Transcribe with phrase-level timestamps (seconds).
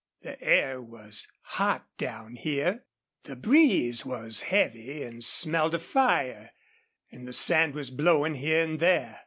[0.21, 2.85] The air was hot down here.
[3.25, 6.53] The breeze was heavy and smelled of fire,
[7.11, 9.19] and the sand was blowing here and there.